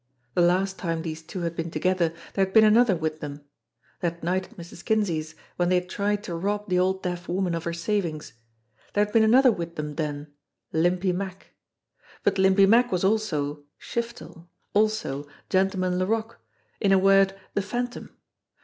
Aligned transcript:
The 0.33 0.41
last 0.41 0.79
time 0.79 1.03
these 1.03 1.21
two 1.21 1.41
had 1.41 1.55
been 1.55 1.69
together 1.69 2.11
there 2.33 2.43
had 2.43 2.55
been 2.55 2.63
another 2.63 2.95
with 2.95 3.19
them. 3.19 3.41
That 3.99 4.23
night 4.23 4.45
at 4.49 4.57
Mrs. 4.57 4.83
Kinsey's, 4.83 5.35
when 5.57 5.69
they 5.69 5.75
had 5.75 5.89
tried 5.89 6.23
to 6.23 6.33
rob 6.33 6.67
the 6.67 6.79
old 6.79 7.03
deaf 7.03 7.27
woman 7.29 7.53
of 7.53 7.65
her 7.65 7.73
savings! 7.73 8.33
There 8.93 9.03
had 9.05 9.13
been 9.13 9.21
another 9.21 9.51
with 9.51 9.75
them 9.75 9.93
then 9.97 10.33
Limpy 10.73 11.11
Mack. 11.11 11.51
But 12.23 12.39
Limpy 12.39 12.65
Mack 12.65 12.91
was 12.91 13.03
also 13.03 13.65
Shiftel, 13.79 14.47
also 14.73 15.27
Gentleman 15.51 15.99
Laroque; 15.99 16.39
in 16.79 16.91
a 16.91 16.97
word, 16.97 17.39
the 17.53 17.61
Phantom. 17.61 18.09